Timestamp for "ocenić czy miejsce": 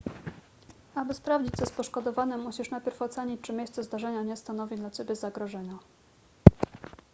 3.01-3.83